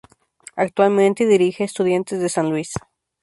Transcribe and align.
Actualmente 0.55 1.27
dirige 1.27 1.61
a 1.61 1.67
Estudiantes 1.67 2.19
de 2.21 2.27
San 2.29 2.49
Luis. 2.49 2.71